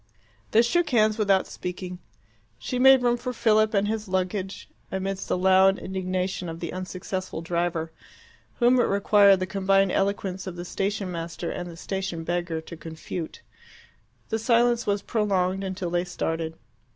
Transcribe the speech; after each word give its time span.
They 0.49 0.63
shook 0.63 0.89
hands 0.89 1.19
without 1.19 1.45
speaking. 1.45 1.99
She 2.57 2.79
made 2.79 3.03
room 3.03 3.17
for 3.17 3.31
Philip 3.31 3.75
and 3.75 3.87
his 3.87 4.07
luggage 4.07 4.67
amidst 4.91 5.27
the 5.27 5.37
loud 5.37 5.77
indignation 5.77 6.49
of 6.49 6.59
the 6.59 6.73
unsuccessful 6.73 7.43
driver, 7.43 7.91
whom 8.55 8.79
it 8.79 8.85
required 8.85 9.41
the 9.41 9.45
combined 9.45 9.91
eloquence 9.91 10.47
of 10.47 10.55
the 10.55 10.65
station 10.65 11.11
master 11.11 11.51
and 11.51 11.69
the 11.69 11.77
station 11.77 12.23
beggar 12.23 12.61
to 12.61 12.75
confute. 12.75 13.43
The 14.29 14.39
silence 14.39 14.87
was 14.87 15.03
prolonged 15.03 15.63
until 15.63 15.91
they 15.91 16.05
started. 16.05 16.57